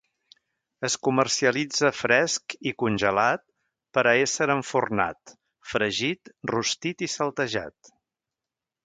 [0.87, 3.43] Es comercialitza fresc i congelat
[3.97, 5.35] per a ésser enfornat,
[5.75, 7.93] fregit, rostit i saltejat.